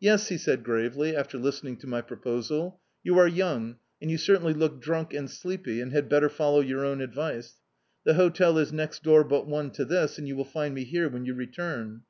[0.00, 4.18] "Yes," he said, gravely, after listening to my pro posal— "you are young, and you
[4.18, 7.54] ccrt^nly look drunk and sleepy, and had better follow your own advice.
[8.04, 11.08] The hotel is next door but one to this, and you will find me here
[11.08, 12.02] when you return."